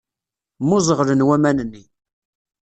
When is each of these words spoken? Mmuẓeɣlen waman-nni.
Mmuẓeɣlen 0.63 1.25
waman-nni. 1.27 1.83